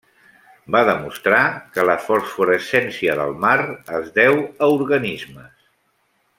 [0.75, 1.41] Va demostrar
[1.75, 3.55] que la fosforescència del mar
[4.01, 5.65] es deu a organismes.